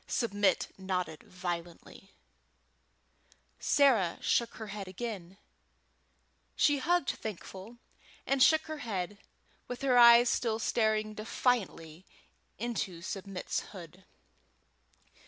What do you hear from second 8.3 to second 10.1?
shook her head, with her